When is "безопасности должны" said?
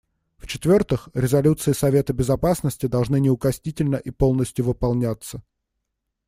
2.11-3.19